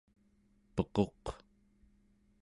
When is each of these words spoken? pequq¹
pequq¹ 0.75 1.23